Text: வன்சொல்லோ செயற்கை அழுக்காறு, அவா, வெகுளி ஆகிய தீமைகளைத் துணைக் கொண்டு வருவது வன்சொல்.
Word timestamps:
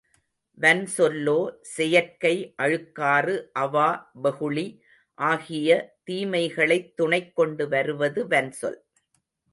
வன்சொல்லோ 0.61 1.55
செயற்கை 1.61 2.55
அழுக்காறு, 2.57 3.49
அவா, 3.53 4.11
வெகுளி 4.13 4.81
ஆகிய 5.13 5.97
தீமைகளைத் 6.09 6.93
துணைக் 6.95 7.35
கொண்டு 7.35 7.67
வருவது 7.67 8.27
வன்சொல். 8.27 8.77